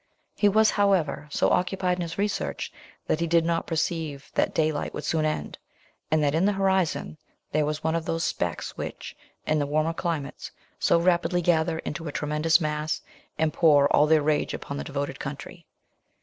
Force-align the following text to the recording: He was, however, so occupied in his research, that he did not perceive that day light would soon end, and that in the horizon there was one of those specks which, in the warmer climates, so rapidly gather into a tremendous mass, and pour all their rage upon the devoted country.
He 0.35 0.49
was, 0.49 0.71
however, 0.71 1.27
so 1.29 1.51
occupied 1.51 1.99
in 1.99 2.01
his 2.01 2.17
research, 2.17 2.73
that 3.05 3.19
he 3.19 3.27
did 3.27 3.45
not 3.45 3.67
perceive 3.67 4.31
that 4.33 4.51
day 4.51 4.71
light 4.71 4.95
would 4.95 5.03
soon 5.03 5.25
end, 5.25 5.59
and 6.09 6.23
that 6.23 6.33
in 6.33 6.45
the 6.45 6.53
horizon 6.53 7.19
there 7.51 7.67
was 7.67 7.83
one 7.83 7.93
of 7.93 8.05
those 8.05 8.23
specks 8.23 8.75
which, 8.75 9.15
in 9.45 9.59
the 9.59 9.67
warmer 9.67 9.93
climates, 9.93 10.49
so 10.79 10.99
rapidly 10.99 11.43
gather 11.43 11.77
into 11.77 12.07
a 12.07 12.11
tremendous 12.11 12.59
mass, 12.59 12.99
and 13.37 13.53
pour 13.53 13.95
all 13.95 14.07
their 14.07 14.23
rage 14.23 14.55
upon 14.55 14.77
the 14.77 14.83
devoted 14.83 15.19
country. 15.19 15.67